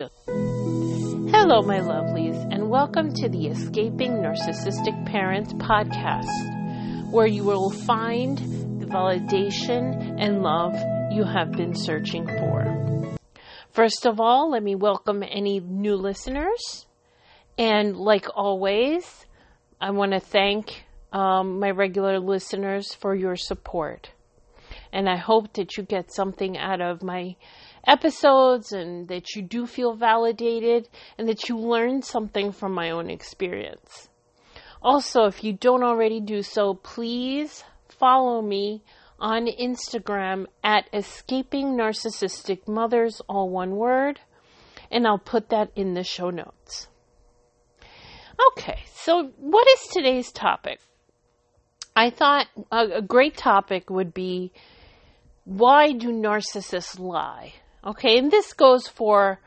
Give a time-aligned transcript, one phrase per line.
[0.00, 8.38] Hello, my lovelies, and welcome to the Escaping Narcissistic Parents podcast, where you will find
[8.80, 10.74] the validation and love
[11.12, 13.14] you have been searching for.
[13.72, 16.86] First of all, let me welcome any new listeners.
[17.58, 19.26] And like always,
[19.82, 24.12] I want to thank um, my regular listeners for your support.
[24.94, 27.36] And I hope that you get something out of my
[27.86, 30.88] episodes and that you do feel validated
[31.18, 34.08] and that you learn something from my own experience.
[34.82, 38.82] Also, if you don't already do so, please follow me
[39.18, 44.20] on Instagram at Escaping Narcissistic Mothers, all one word,
[44.90, 46.88] and I'll put that in the show notes.
[48.52, 50.80] Okay, so what is today's topic?
[51.94, 54.52] I thought a, a great topic would be
[55.44, 57.54] why do narcissists lie?
[57.84, 59.40] Okay, and this goes for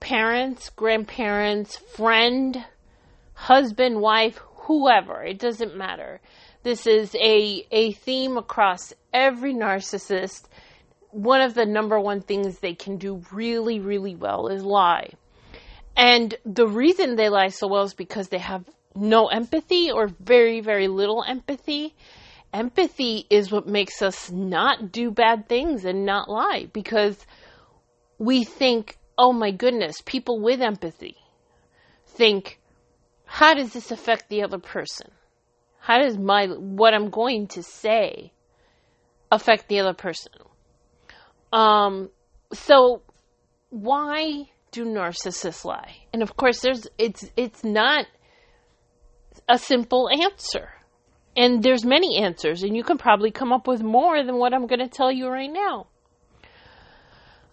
[0.00, 2.64] parents, grandparents, friend,
[3.34, 5.22] husband, wife, whoever.
[5.22, 6.20] It doesn't matter.
[6.64, 10.44] This is a, a theme across every narcissist.
[11.10, 15.10] One of the number one things they can do really, really well is lie.
[15.96, 18.64] And the reason they lie so well is because they have
[18.96, 21.94] no empathy or very, very little empathy.
[22.52, 27.26] Empathy is what makes us not do bad things and not lie because
[28.20, 31.16] we think, oh my goodness, people with empathy
[32.06, 32.60] think,
[33.24, 35.10] how does this affect the other person?
[35.78, 38.32] How does my, what I'm going to say
[39.32, 40.32] affect the other person?
[41.50, 42.10] Um,
[42.52, 43.00] so
[43.70, 45.96] why do narcissists lie?
[46.12, 48.04] And of course, there's, it's, it's not
[49.48, 50.68] a simple answer.
[51.34, 54.66] And there's many answers, and you can probably come up with more than what I'm
[54.66, 55.86] going to tell you right now.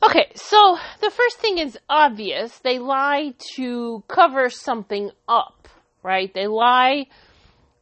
[0.04, 2.58] Okay, so the first thing is obvious.
[2.60, 5.68] They lie to cover something up,
[6.04, 6.32] right?
[6.34, 7.08] They lie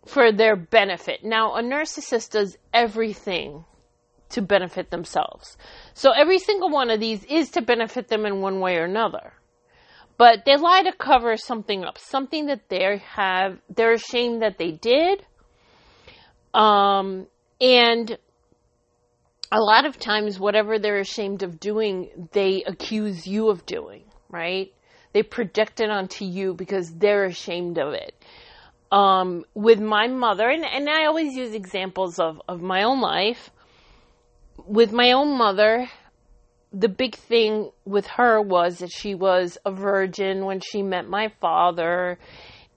[0.06, 1.24] for their benefit.
[1.24, 3.66] Now, a narcissist does everything
[4.30, 5.58] to benefit themselves.
[5.94, 9.34] So every single one of these is to benefit them in one way or another.
[10.18, 14.72] But they lie to cover something up, something that they have, they're ashamed that they
[14.72, 15.26] did.
[16.54, 17.28] Um,
[17.60, 18.18] and
[19.56, 24.74] a lot of times, whatever they're ashamed of doing, they accuse you of doing, right?
[25.14, 28.14] They project it onto you because they're ashamed of it.
[28.92, 33.50] Um, with my mother, and, and I always use examples of, of my own life.
[34.58, 35.90] With my own mother,
[36.74, 41.30] the big thing with her was that she was a virgin when she met my
[41.40, 42.20] father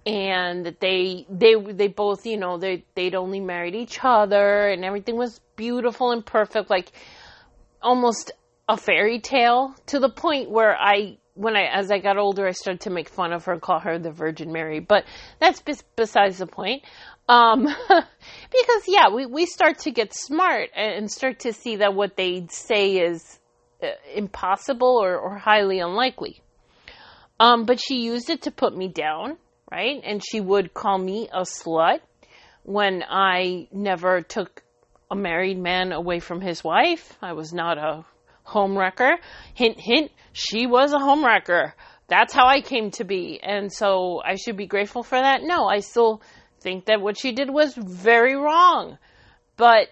[0.08, 4.82] and that they they they both you know they they'd only married each other and
[4.82, 6.90] everything was beautiful and perfect like
[7.82, 8.32] almost
[8.70, 12.52] a fairy tale to the point where I when I as I got older I
[12.52, 15.04] started to make fun of her and call her the Virgin Mary but
[15.40, 16.84] that's bes- besides the point.
[17.28, 22.16] Um because yeah we we start to get smart and start to see that what
[22.16, 23.38] they say is
[23.82, 26.40] uh, impossible or, or highly unlikely.
[27.38, 29.36] Um but she used it to put me down
[29.70, 30.00] right?
[30.04, 32.00] And she would call me a slut
[32.62, 34.62] when I never took
[35.10, 37.16] a married man away from his wife.
[37.22, 38.04] I was not a
[38.46, 39.16] homewrecker.
[39.54, 41.72] Hint, hint, she was a homewrecker.
[42.08, 43.40] That's how I came to be.
[43.42, 45.42] And so I should be grateful for that.
[45.42, 46.22] No, I still
[46.60, 48.98] think that what she did was very wrong.
[49.56, 49.88] But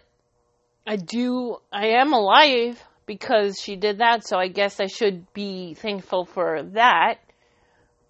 [0.86, 4.26] I do, I am alive because she did that.
[4.26, 7.16] So I guess I should be thankful for that.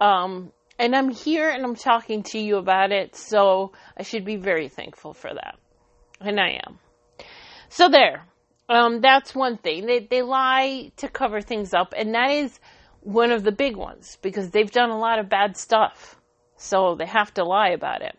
[0.00, 4.36] Um, and I'm here and I'm talking to you about it, so I should be
[4.36, 5.58] very thankful for that.
[6.20, 6.78] And I am.
[7.68, 8.26] So there.
[8.68, 9.86] Um, that's one thing.
[9.86, 12.58] They, they lie to cover things up, and that is
[13.00, 16.20] one of the big ones because they've done a lot of bad stuff.
[16.56, 18.18] So they have to lie about it.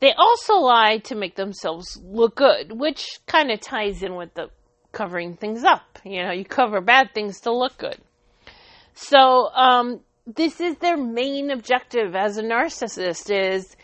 [0.00, 4.48] They also lie to make themselves look good, which kind of ties in with the
[4.92, 5.98] covering things up.
[6.04, 7.98] You know, you cover bad things to look good.
[8.94, 13.76] So, um, this is their main objective as a narcissist is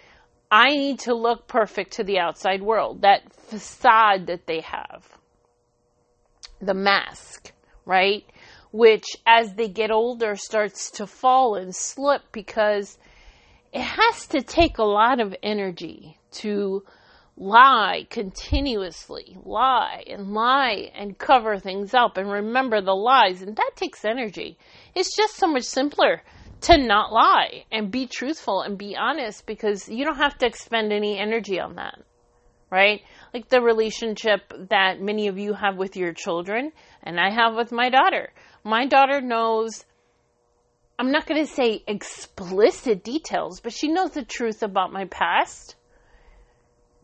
[0.51, 3.03] I need to look perfect to the outside world.
[3.03, 5.05] That facade that they have.
[6.61, 7.53] The mask,
[7.85, 8.25] right?
[8.73, 12.99] Which as they get older starts to fall and slip because
[13.73, 16.85] it has to take a lot of energy to
[17.37, 23.43] lie continuously, lie and lie and cover things up and remember the lies.
[23.43, 24.57] And that takes energy.
[24.95, 26.23] It's just so much simpler
[26.63, 30.93] to not lie and be truthful and be honest because you don't have to expend
[30.93, 31.99] any energy on that.
[32.71, 33.03] Right?
[33.33, 36.73] Like the relationship that many of you have with your children
[37.03, 38.33] and I have with my daughter.
[38.65, 39.85] My daughter knows
[40.99, 45.77] I'm not going to say explicit details, but she knows the truth about my past.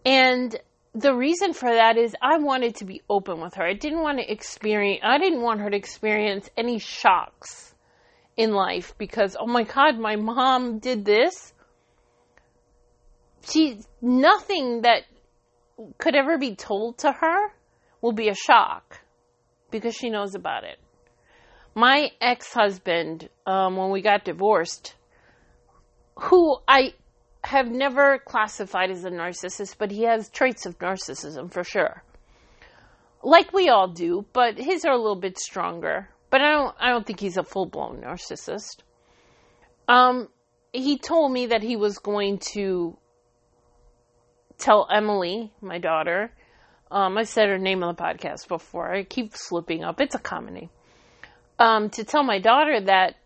[0.04, 0.56] And
[0.94, 3.64] the reason for that is I wanted to be open with her.
[3.64, 7.74] I didn't want to experience, I didn't want her to experience any shocks
[8.36, 11.52] in life because, oh my God, my mom did this.
[13.48, 15.02] She, nothing that
[15.98, 17.52] could ever be told to her
[18.00, 19.00] will be a shock
[19.70, 20.78] because she knows about it.
[21.74, 24.94] My ex husband, um, when we got divorced,
[26.16, 26.92] who I
[27.44, 32.02] have never classified as a narcissist, but he has traits of narcissism for sure.
[33.22, 36.08] Like we all do, but his are a little bit stronger.
[36.30, 38.82] But I don't I don't think he's a full blown narcissist.
[39.88, 40.28] Um
[40.72, 42.96] he told me that he was going to
[44.58, 46.32] tell Emily, my daughter,
[46.90, 48.92] um, I said her name on the podcast before.
[48.92, 50.00] I keep slipping up.
[50.00, 50.68] It's a comedy.
[51.58, 53.16] Um, to tell my daughter that,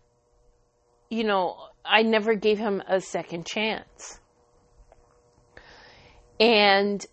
[1.09, 4.19] you know, I never gave him a second chance.
[6.39, 7.05] And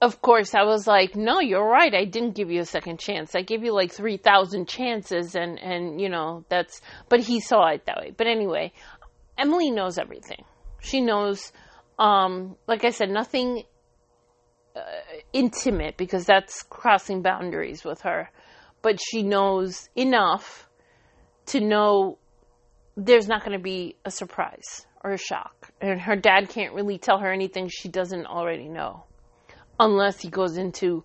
[0.00, 1.92] of course, I was like, no, you're right.
[1.92, 3.34] I didn't give you a second chance.
[3.34, 7.84] I gave you like 3,000 chances and, and, you know, that's, but he saw it
[7.86, 8.12] that way.
[8.16, 8.72] But anyway,
[9.36, 10.44] Emily knows everything.
[10.80, 11.52] She knows,
[11.98, 13.64] um, like I said, nothing
[14.76, 14.80] uh,
[15.32, 18.30] intimate because that's crossing boundaries with her.
[18.82, 20.68] But she knows enough
[21.46, 22.18] to know
[22.98, 25.70] there's not going to be a surprise or a shock.
[25.80, 29.04] And her dad can't really tell her anything she doesn't already know.
[29.78, 31.04] Unless he goes into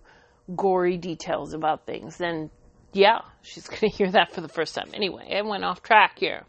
[0.56, 2.16] gory details about things.
[2.16, 2.50] Then,
[2.92, 4.90] yeah, she's going to hear that for the first time.
[4.92, 6.44] Anyway, I went off track here.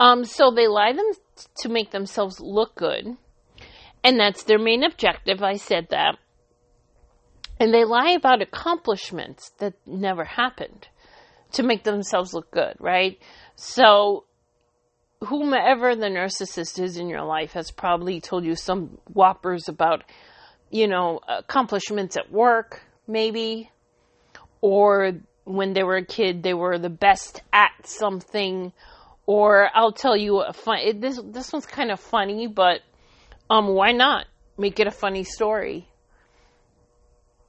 [0.00, 1.12] Um, so they lie them
[1.58, 3.16] to make themselves look good.
[4.02, 5.44] And that's their main objective.
[5.44, 6.18] I said that.
[7.60, 10.88] And they lie about accomplishments that never happened
[11.54, 13.18] to make themselves look good, right?
[13.56, 14.24] So,
[15.20, 20.04] whomever the narcissist is in your life has probably told you some whoppers about,
[20.70, 23.70] you know, accomplishments at work, maybe,
[24.60, 25.12] or
[25.44, 28.72] when they were a kid, they were the best at something.
[29.26, 31.00] Or I'll tell you a fun.
[31.00, 32.80] This this one's kind of funny, but
[33.48, 34.26] um, why not
[34.58, 35.88] make it a funny story?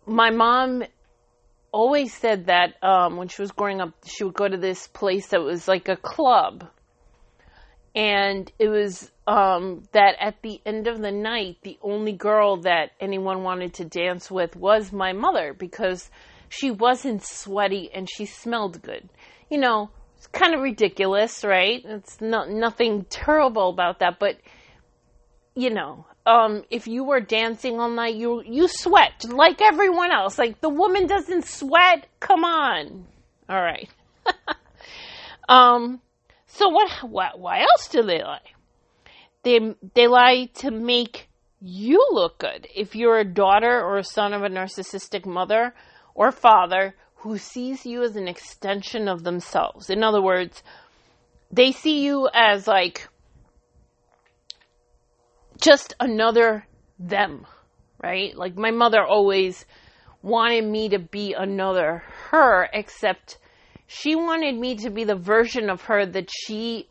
[0.05, 0.83] My mom
[1.75, 5.27] always said that um, when she was growing up, she would go to this place
[5.27, 6.63] that was like a club.
[7.93, 12.91] And it was um, that at the end of the night, the only girl that
[13.01, 16.09] anyone wanted to dance with was my mother because
[16.47, 19.09] she wasn't sweaty and she smelled good.
[19.49, 21.83] You know, it's kind of ridiculous, right?
[21.83, 24.37] It's not nothing terrible about that, but
[25.55, 30.37] you know, um, if you were dancing all night, you you sweat like everyone else.
[30.39, 32.07] Like the woman doesn't sweat.
[32.19, 33.05] Come on.
[33.47, 33.89] All right.
[35.49, 36.01] um.
[36.47, 36.91] So what?
[37.03, 37.39] What?
[37.39, 38.39] Why else do they lie?
[39.43, 41.29] They they lie to make
[41.61, 42.67] you look good.
[42.73, 45.73] If you're a daughter or a son of a narcissistic mother
[46.15, 49.89] or father who sees you as an extension of themselves.
[49.89, 50.61] In other words,
[51.51, 53.07] they see you as like
[55.59, 56.65] just another
[56.99, 57.45] them,
[58.01, 58.35] right?
[58.35, 59.65] Like my mother always
[60.21, 63.37] wanted me to be another her, except
[63.87, 66.89] she wanted me to be the version of her that she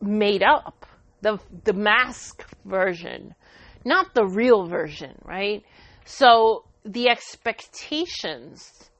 [0.00, 0.86] made up,
[1.22, 3.34] the the mask version,
[3.84, 5.64] not the real version, right?
[6.04, 8.90] So the expectations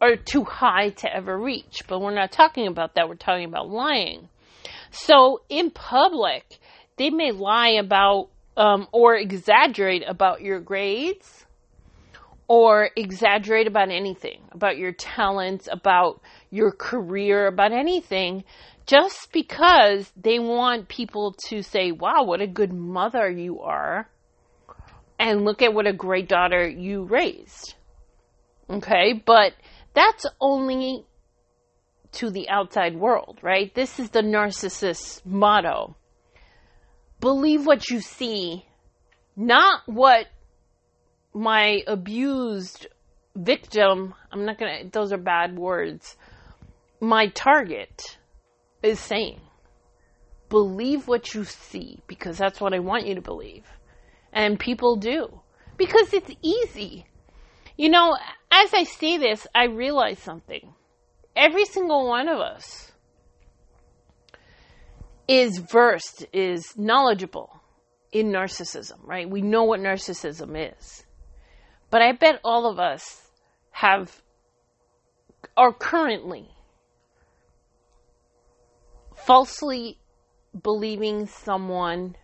[0.00, 3.08] are too high to ever reach, but we're not talking about that.
[3.08, 4.28] We're talking about lying.
[4.90, 6.58] So in public,
[6.96, 11.44] they may lie about um, or exaggerate about your grades
[12.46, 16.20] or exaggerate about anything, about your talents, about
[16.50, 18.44] your career, about anything,
[18.86, 24.08] just because they want people to say, wow, what a good mother you are.
[25.18, 27.74] And look at what a great daughter you raised.
[28.68, 29.54] Okay, but
[29.94, 31.04] that's only
[32.12, 33.74] to the outside world, right?
[33.74, 35.96] This is the narcissist's motto
[37.24, 38.66] believe what you see,
[39.34, 40.26] not what
[41.32, 42.86] my abused
[43.34, 46.16] victim, I'm not gonna, those are bad words,
[47.00, 48.18] my target
[48.82, 49.40] is saying.
[50.50, 53.64] Believe what you see because that's what I want you to believe.
[54.30, 55.40] And people do
[55.78, 57.06] because it's easy.
[57.78, 58.18] You know,
[58.50, 60.74] as I say this, I realize something.
[61.34, 62.92] Every single one of us
[65.28, 67.60] is versed, is knowledgeable
[68.12, 69.28] in narcissism, right?
[69.28, 71.04] We know what narcissism is.
[71.90, 73.22] But I bet all of us
[73.70, 74.22] have,
[75.56, 76.48] are currently
[79.14, 79.98] falsely
[80.62, 82.16] believing someone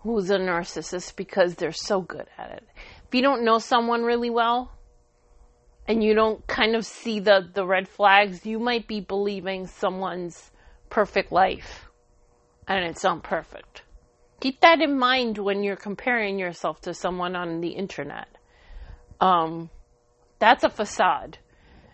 [0.00, 2.64] who's a narcissist because they're so good at it.
[3.06, 4.72] If you don't know someone really well
[5.86, 10.50] and you don't kind of see the, the red flags, you might be believing someone's
[10.88, 11.87] perfect life
[12.68, 13.82] and it's not perfect.
[14.40, 18.28] Keep that in mind when you're comparing yourself to someone on the internet.
[19.20, 19.70] Um,
[20.38, 21.38] that's a facade.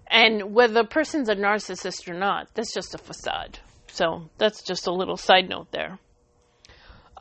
[0.06, 3.60] And whether the person's a narcissist or not, that's just a facade.
[3.86, 5.98] So that's just a little side note there.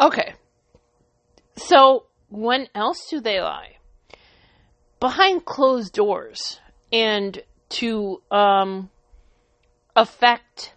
[0.02, 0.34] Okay.
[1.56, 3.78] So when else do they lie?
[5.00, 6.60] Behind closed doors
[6.92, 8.90] and to um,
[9.96, 10.74] affect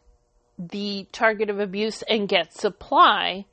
[0.59, 3.47] the target of abuse and get supply,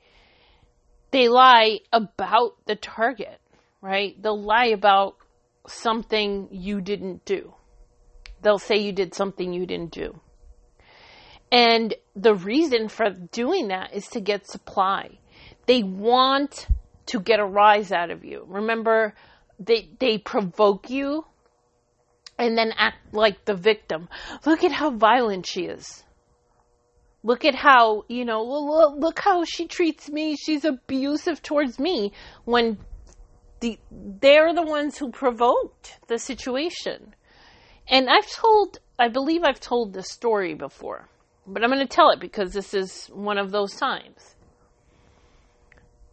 [1.11, 3.39] they lie about the target,
[3.81, 4.21] right?
[4.21, 5.17] They'll lie about
[5.67, 7.53] something you didn't do.
[8.41, 10.19] They'll say you did something you didn't do.
[11.51, 15.19] And the reason for doing that is to get supply.
[15.67, 16.67] They want
[17.07, 18.45] to get a rise out of you.
[18.47, 19.13] Remember,
[19.59, 21.25] they, they provoke you
[22.37, 24.09] and then act like the victim.
[24.45, 26.03] Look at how violent she is.
[27.23, 30.35] Look at how, you know, look how she treats me.
[30.35, 32.11] She's abusive towards me
[32.43, 32.77] when
[33.61, 37.15] the, they're the ones who provoked the situation.
[37.87, 41.07] And I've told, I believe I've told this story before,
[41.47, 44.35] but I'm going to tell it because this is one of those times.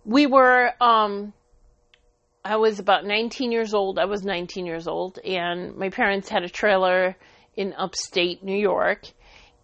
[0.04, 1.32] We were, um,
[2.44, 3.98] I was about 19 years old.
[3.98, 7.16] I was 19 years old, and my parents had a trailer
[7.56, 9.02] in upstate New York,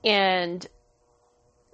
[0.04, 0.66] and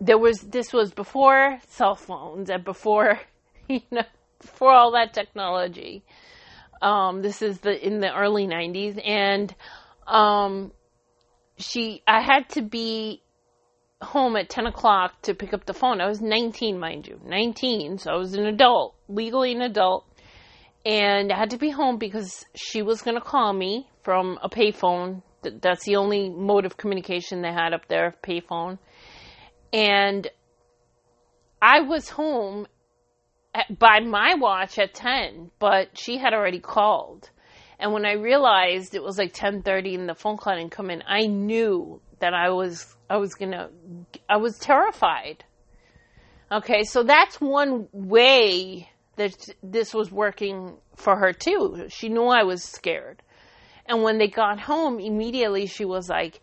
[0.03, 3.21] there was this was before cell phones and before
[3.69, 4.03] you know
[4.41, 6.03] before all that technology.
[6.83, 9.55] Um, this is the in the early '90s, and
[10.07, 10.73] um,
[11.57, 13.23] she I had to be
[14.03, 16.01] home at 10 o'clock to pick up the phone.
[16.01, 20.05] I was 19, mind you, 19, so I was an adult, legally an adult,
[20.85, 24.49] and I had to be home because she was going to call me from a
[24.49, 25.23] payphone.
[25.45, 28.81] That's the only mode of communication they had up there, payphone
[29.73, 30.29] and
[31.61, 32.67] I was home
[33.55, 37.31] at, by my watch at 10, but she had already called.
[37.79, 41.03] And when I realized it was like 10:30 and the phone call didn't come in,
[41.07, 43.71] I knew that I was I was going to
[44.29, 45.45] I was terrified.
[46.51, 51.87] Okay, so that's one way that this was working for her too.
[51.89, 53.23] She knew I was scared.
[53.87, 56.41] And when they got home, immediately she was like,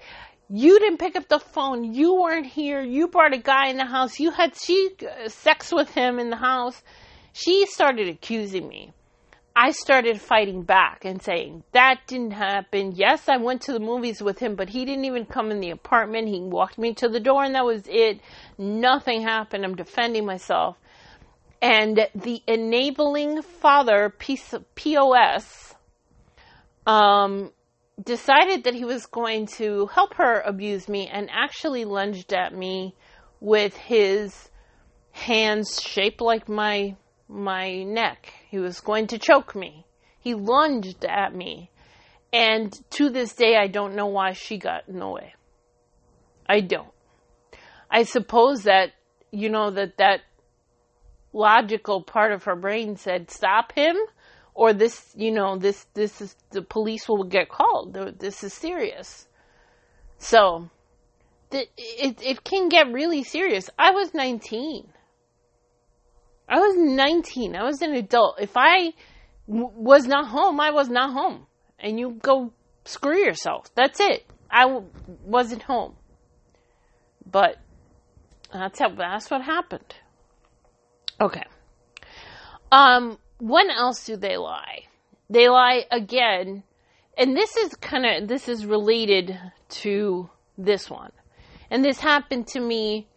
[0.50, 1.94] you didn't pick up the phone.
[1.94, 2.82] You weren't here.
[2.82, 4.20] You brought a guy in the house.
[4.20, 6.82] You had she uh, sex with him in the house.
[7.34, 8.92] She started accusing me.
[9.56, 12.94] I started fighting back and saying, that didn't happen.
[12.96, 15.72] Yes, I went to the movies with him, but he didn't even come in the
[15.72, 16.30] apartment.
[16.30, 18.22] He walked me to the door and that was it.
[18.58, 19.66] Nothing happened.
[19.66, 20.78] I'm defending myself.
[21.62, 24.14] And the enabling father,
[24.76, 25.76] POS,
[26.88, 27.52] um,
[28.04, 32.96] decided that he was going to help her abuse me and actually lunged at me
[33.40, 34.50] with his
[35.12, 36.96] hands shaped like my
[37.28, 38.34] my neck.
[38.50, 39.86] He was going to choke me.
[40.20, 41.70] He lunged at me.
[42.34, 45.36] And to this day I don't know why she got in the way.
[46.48, 46.92] I don't.
[47.92, 48.92] I suppose that
[49.32, 50.22] you know that that
[51.34, 53.96] logical part of her brain said stop him
[54.54, 57.98] or this, you know, this, this is, the police will get called.
[58.20, 59.28] This is serious.
[60.18, 60.70] So,
[61.52, 63.70] it, it, it can get really serious.
[63.78, 64.88] I was 19.
[66.48, 67.56] I was 19.
[67.56, 68.40] I was an adult.
[68.40, 68.94] If I
[69.48, 71.46] w- was not home, I was not home.
[71.80, 72.52] And you go
[72.86, 73.74] screw yourself.
[73.76, 74.26] That's it.
[74.50, 74.88] I w-
[75.24, 75.96] wasn't home.
[77.32, 77.58] But
[78.52, 79.96] that's how, that's what happened.
[81.22, 81.44] Okay.
[82.72, 84.84] Um, when else do they lie?
[85.30, 86.64] They lie again,
[87.18, 89.38] and this is kind of this is related
[89.70, 91.12] to this one,
[91.70, 93.08] and this happened to me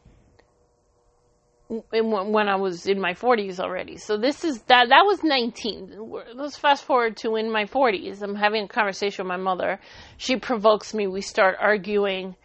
[1.90, 3.96] when I was in my 40s already.
[3.96, 6.12] So this is that that was 19.
[6.34, 8.20] Let's fast forward to in my 40s.
[8.20, 9.80] I'm having a conversation with my mother.
[10.18, 11.06] She provokes me.
[11.06, 12.36] We start arguing,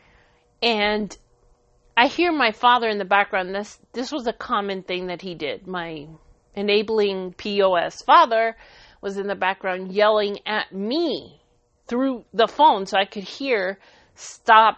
[0.61, 1.15] and
[1.97, 3.53] I hear my father in the background.
[3.53, 5.67] This this was a common thing that he did.
[5.67, 6.07] My
[6.55, 8.55] enabling POS father
[9.01, 11.41] was in the background yelling at me
[11.87, 13.79] through the phone so I could hear
[14.15, 14.77] stop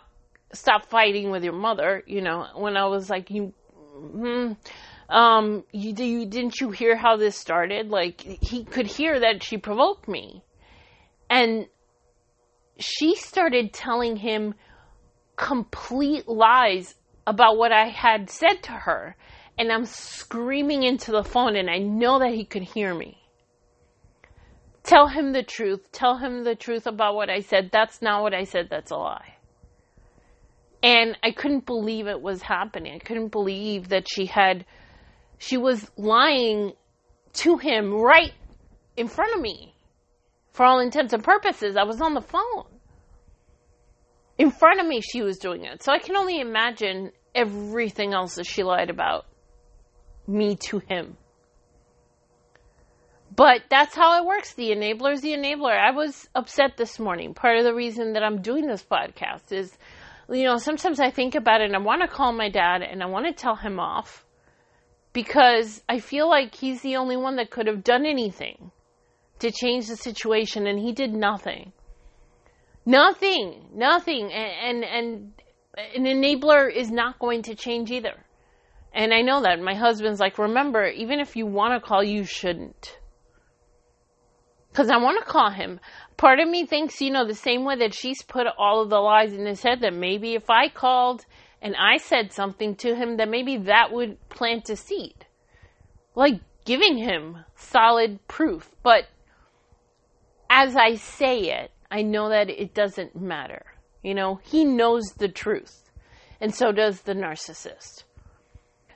[0.51, 3.53] stop fighting with your mother, you know, when I was like you
[3.99, 4.53] hmm,
[5.09, 7.89] um you, you didn't you hear how this started?
[7.89, 10.43] Like he could hear that she provoked me.
[11.29, 11.67] And
[12.79, 14.55] she started telling him
[15.35, 16.95] complete lies
[17.27, 19.15] about what I had said to her.
[19.59, 23.21] And I'm screaming into the phone, and I know that he could hear me.
[24.83, 25.91] Tell him the truth.
[25.91, 27.69] Tell him the truth about what I said.
[27.69, 28.69] That's not what I said.
[28.69, 29.35] That's a lie.
[30.81, 32.93] And I couldn't believe it was happening.
[32.95, 34.65] I couldn't believe that she had,
[35.37, 36.71] she was lying
[37.33, 38.31] to him right
[38.95, 39.75] in front of me.
[40.53, 42.63] For all intents and purposes, I was on the phone.
[44.37, 45.83] In front of me, she was doing it.
[45.83, 49.25] So I can only imagine everything else that she lied about
[50.29, 51.17] me to him.
[53.35, 54.53] But that's how it works.
[54.53, 55.77] The enabler is the enabler.
[55.77, 57.33] I was upset this morning.
[57.33, 59.77] Part of the reason that I'm doing this podcast is,
[60.29, 63.01] you know, sometimes I think about it and I want to call my dad and
[63.01, 64.25] I want to tell him off
[65.13, 68.71] because I feel like he's the only one that could have done anything
[69.39, 71.71] to change the situation and he did nothing.
[72.85, 74.31] Nothing, nothing.
[74.33, 75.31] And, and,
[75.95, 78.15] and an enabler is not going to change either.
[78.93, 79.61] And I know that.
[79.61, 82.97] My husband's like, remember, even if you want to call, you shouldn't.
[84.71, 85.79] Because I want to call him.
[86.17, 88.99] Part of me thinks, you know, the same way that she's put all of the
[88.99, 91.25] lies in his head, that maybe if I called
[91.61, 95.25] and I said something to him, that maybe that would plant a seed.
[96.15, 98.69] Like giving him solid proof.
[98.83, 99.05] But
[100.49, 103.65] as I say it, I know that it doesn't matter.
[104.03, 105.91] You know, he knows the truth.
[106.39, 108.03] And so does the narcissist.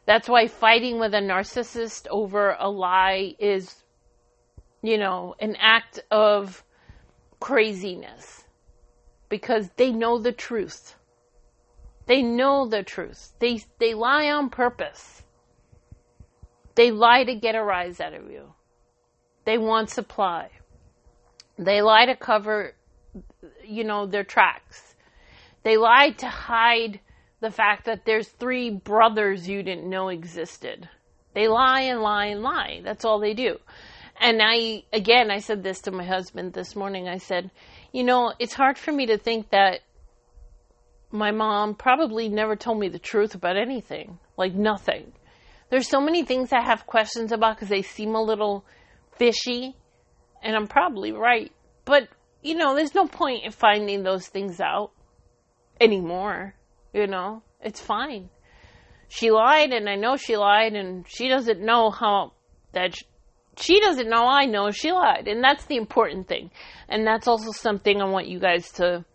[0.05, 3.83] That's why fighting with a narcissist over a lie is,
[4.81, 6.63] you know, an act of
[7.39, 8.43] craziness.
[9.29, 10.95] Because they know the truth.
[12.05, 13.33] They know the truth.
[13.39, 15.23] They, they lie on purpose.
[16.75, 18.53] They lie to get a rise out of you.
[19.45, 20.49] They want supply.
[21.57, 22.73] They lie to cover,
[23.63, 24.95] you know, their tracks.
[25.63, 26.99] They lie to hide
[27.43, 30.89] the fact that there's three brothers you didn't know existed.
[31.35, 32.79] They lie and lie and lie.
[32.85, 33.57] That's all they do.
[34.19, 37.09] And I, again, I said this to my husband this morning.
[37.09, 37.51] I said,
[37.91, 39.81] you know, it's hard for me to think that
[41.11, 44.19] my mom probably never told me the truth about anything.
[44.37, 45.11] Like nothing.
[45.69, 48.63] There's so many things I have questions about because they seem a little
[49.17, 49.75] fishy
[50.41, 51.51] and I'm probably right.
[51.83, 52.07] But,
[52.41, 54.91] you know, there's no point in finding those things out
[55.81, 56.55] anymore.
[56.93, 58.29] You know, it's fine.
[59.09, 62.33] She lied, and I know she lied, and she doesn't know how
[62.73, 62.95] that
[63.57, 66.51] she doesn't know I know she lied, and that's the important thing.
[66.89, 69.05] And that's also something I want you guys to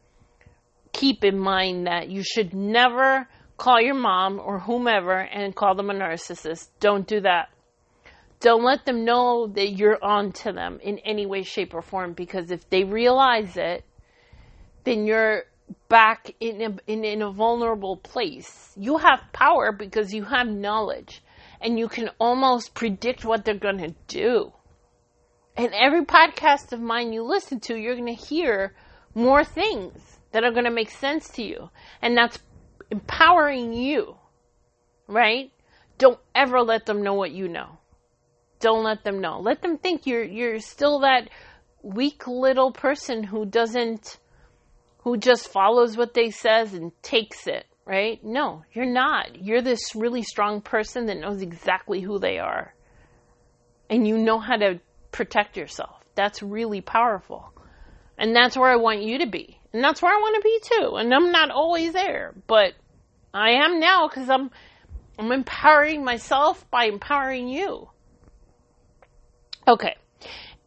[0.93, 5.91] keep in mind that you should never call your mom or whomever and call them
[5.91, 6.69] a narcissist.
[6.81, 7.49] Don't do that.
[8.41, 12.13] Don't let them know that you're on to them in any way, shape, or form
[12.13, 13.85] because if they realize it,
[14.85, 15.43] then you're
[15.89, 18.73] back in a, in, in a vulnerable place.
[18.77, 21.23] You have power because you have knowledge
[21.61, 24.53] and you can almost predict what they're going to do.
[25.57, 28.75] And every podcast of mine you listen to, you're going to hear
[29.15, 31.71] more things that are going to make sense to you.
[32.01, 32.39] And that's
[32.91, 34.17] empowering you,
[35.09, 35.51] right?
[35.99, 37.79] Don't ever let them know what you know.
[38.61, 39.41] Don't let them know.
[39.41, 41.29] Let them think you're you're still that
[41.83, 44.19] weak little person who doesn't
[45.09, 48.23] who just follows what they says and takes it, right?
[48.23, 49.43] No, you're not.
[49.43, 52.75] You're this really strong person that knows exactly who they are.
[53.89, 56.05] And you know how to protect yourself.
[56.15, 57.51] That's really powerful.
[58.19, 59.59] And that's where I want you to be.
[59.73, 60.97] And that's where I want to be too.
[60.97, 62.75] And I'm not always there, but
[63.33, 64.51] I am now because I'm
[65.19, 67.89] I'm empowering myself by empowering you.
[69.67, 69.97] Okay.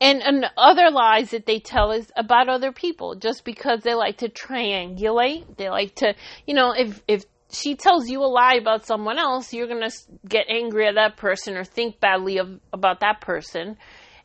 [0.02, 4.18] And, and other lies that they tell is about other people just because they like
[4.18, 5.58] to triangulate.
[5.58, 6.16] They like to,
[6.48, 9.96] you know, if, if she tells you a lie about someone else, you're going to
[10.28, 13.78] get angry at that person or think badly of, about that person.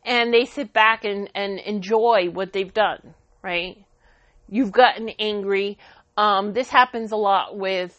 [0.03, 3.77] And they sit back and, and enjoy what they've done, right?
[4.49, 5.77] You've gotten angry.
[6.17, 7.95] Um, this happens a lot with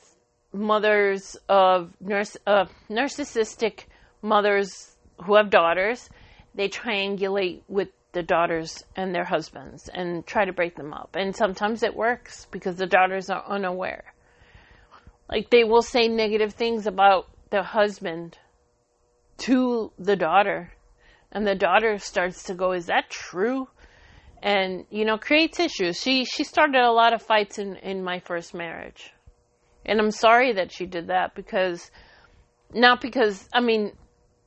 [0.52, 3.82] mothers of nurse, uh, narcissistic
[4.24, 6.10] mothers who have daughters
[6.58, 11.16] they triangulate with the daughters and their husbands and try to break them up.
[11.16, 14.14] And sometimes it works because the daughters are unaware.
[15.30, 18.38] Like they will say negative things about the husband
[19.40, 20.72] to the daughter.
[21.32, 23.68] And the daughter starts to go, Is that true?
[24.42, 26.00] And, you know, creates issues.
[26.00, 29.12] She she started a lot of fights in, in my first marriage.
[29.86, 31.92] And I'm sorry that she did that because
[32.74, 33.92] not because I mean,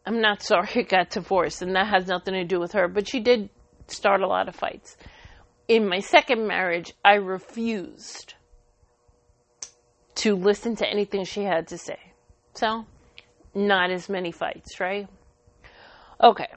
[0.07, 3.09] I'm not sorry it got divorced, and that has nothing to do with her, but
[3.09, 3.51] she did
[3.87, 4.97] start a lot of fights.
[5.69, 8.35] In my second marriage, I refused
[10.17, 11.99] to listen to anything she had to say.
[12.55, 12.85] So,
[13.55, 15.09] not as many fights, right?
[16.23, 16.49] Okay.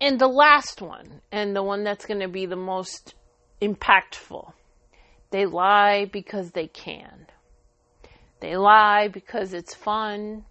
[0.00, 3.14] And the last one, and the one that's going to be the most
[3.60, 4.52] impactful,
[5.30, 7.26] they lie because they can.
[8.40, 10.44] They lie because it's fun.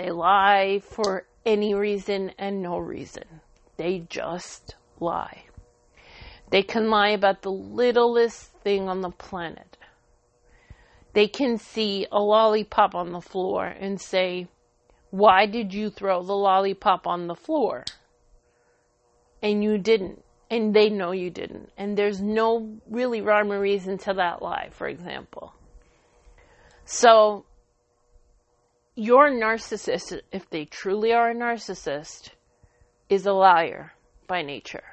[0.00, 3.42] They lie for any reason and no reason.
[3.76, 5.44] They just lie.
[6.48, 9.76] They can lie about the littlest thing on the planet.
[11.12, 14.48] They can see a lollipop on the floor and say,
[15.10, 17.84] Why did you throw the lollipop on the floor?
[19.42, 20.24] And you didn't.
[20.48, 21.72] And they know you didn't.
[21.76, 25.52] And there's no really rhyme or reason to that lie, for example.
[26.86, 27.44] So,
[29.00, 32.32] your narcissist, if they truly are a narcissist,
[33.08, 33.94] is a liar
[34.26, 34.84] by nature.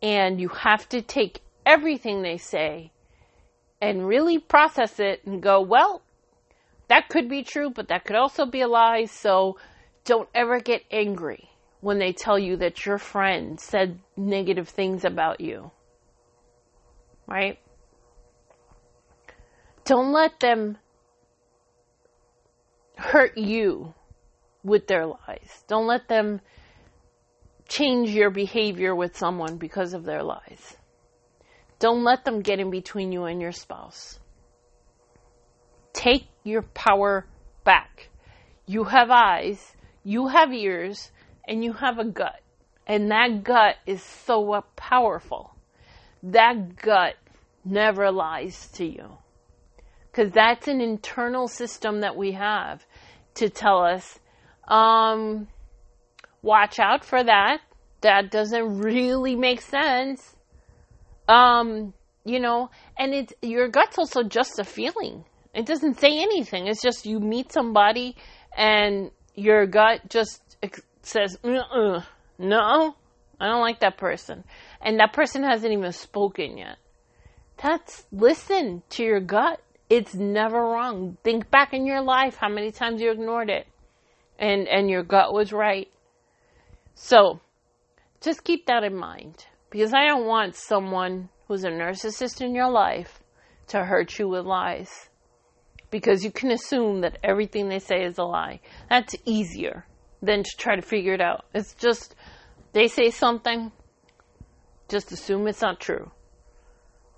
[0.00, 2.92] And you have to take everything they say
[3.80, 6.02] and really process it and go, well,
[6.86, 9.06] that could be true, but that could also be a lie.
[9.06, 9.58] So
[10.04, 15.40] don't ever get angry when they tell you that your friend said negative things about
[15.40, 15.72] you.
[17.26, 17.58] Right?
[19.84, 20.78] Don't let them
[23.00, 23.94] hurt you
[24.62, 25.64] with their lies.
[25.66, 26.40] Don't let them
[27.68, 30.76] change your behavior with someone because of their lies.
[31.78, 34.18] Don't let them get in between you and your spouse.
[35.92, 37.26] Take your power
[37.64, 38.10] back.
[38.66, 41.10] You have eyes, you have ears,
[41.48, 42.40] and you have a gut.
[42.86, 45.54] And that gut is so powerful.
[46.22, 47.14] That gut
[47.64, 49.16] never lies to you.
[50.10, 52.84] Because that's an internal system that we have
[53.34, 54.18] to tell us,
[54.68, 55.48] um,
[56.42, 57.60] watch out for that.
[58.00, 60.36] That doesn't really make sense.
[61.28, 65.24] Um, you know, and it's your gut's also just a feeling.
[65.54, 66.66] It doesn't say anything.
[66.66, 68.16] It's just you meet somebody
[68.56, 70.42] and your gut just
[71.02, 72.02] says, uh
[72.38, 72.94] no,
[73.40, 74.44] I don't like that person.
[74.80, 76.76] And that person hasn't even spoken yet.
[77.62, 79.60] That's listen to your gut
[79.90, 81.18] it's never wrong.
[81.24, 83.66] Think back in your life how many times you ignored it
[84.38, 85.88] and and your gut was right.
[86.94, 87.40] So,
[88.20, 92.70] just keep that in mind because I don't want someone who's a narcissist in your
[92.70, 93.20] life
[93.68, 95.08] to hurt you with lies.
[95.90, 98.60] Because you can assume that everything they say is a lie.
[98.88, 99.86] That's easier
[100.22, 101.46] than to try to figure it out.
[101.52, 102.14] It's just
[102.72, 103.72] they say something,
[104.88, 106.12] just assume it's not true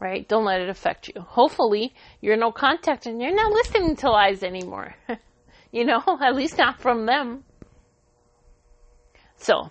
[0.02, 0.28] right?
[0.28, 1.20] Don't let it affect you.
[1.20, 4.96] Hopefully, you're no contact and you're not listening to lies anymore.
[5.72, 7.44] you know, at least not from them.
[9.36, 9.70] So,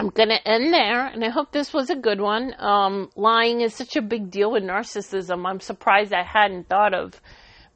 [0.00, 2.54] I'm going to end there, and I hope this was a good one.
[2.58, 5.48] Um, lying is such a big deal with narcissism.
[5.48, 7.20] I'm surprised I hadn't thought of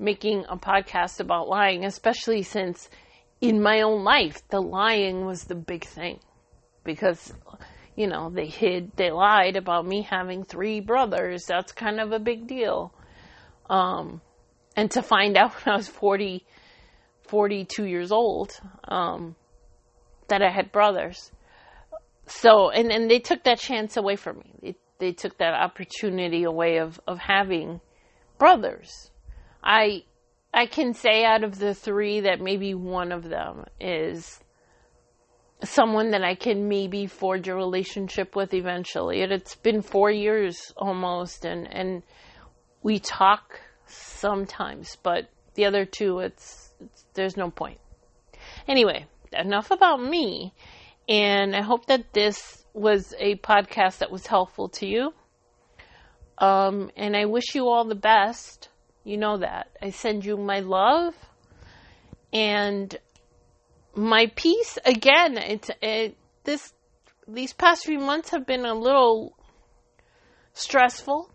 [0.01, 2.91] making a podcast about lying, especially since
[3.41, 6.19] in my own life, the lying was the big thing.
[6.85, 7.33] Because
[7.97, 11.45] you know, they hid, they lied about me having three brothers.
[11.47, 12.93] That's kind of a big deal.
[13.69, 14.21] Um,
[14.77, 16.45] and to find out when I was 40,
[17.29, 19.37] 42 years old, um,
[20.29, 21.31] that I had brothers.
[22.27, 24.55] So, and, and they took that chance away from me.
[24.63, 27.81] They, they took that opportunity away of, of having
[28.39, 29.11] brothers.
[29.63, 30.05] I,
[30.55, 34.42] I can say out of the three that maybe one of them is
[35.65, 39.21] someone that I can maybe forge a relationship with eventually.
[39.21, 42.03] It's been four years almost, and and
[42.83, 47.79] we talk sometimes, but the other two, it's, it's there's no point.
[48.67, 50.53] Anyway, enough about me,
[51.09, 55.13] and I hope that this was a podcast that was helpful to you.
[56.39, 58.69] Um, and I wish you all the best.
[59.05, 59.69] You know that.
[59.81, 61.15] I send you my love
[62.33, 62.97] and
[63.95, 65.39] my peace again.
[65.39, 66.73] It's it, this
[67.27, 69.37] these past few months have been a little
[70.55, 71.31] stressful,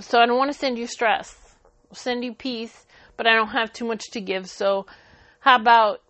[0.00, 1.56] so I don't want to send you stress.
[1.90, 4.48] I'll send you peace, but I don't have too much to give.
[4.48, 4.86] So,
[5.40, 6.02] how about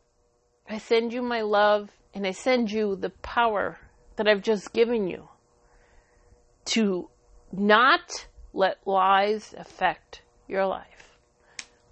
[0.68, 3.79] I send you my love and I send you the power
[4.16, 5.29] that I've just given you
[6.66, 7.09] to
[7.53, 11.18] not let lies affect your life.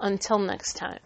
[0.00, 1.00] Until next time.